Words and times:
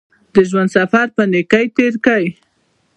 د 0.33 0.35
ژوند 0.49 0.69
سفر 0.75 1.05
په 1.15 1.23
نېکۍ 1.31 1.65
تېر 1.77 1.93
کړئ. 2.05 2.25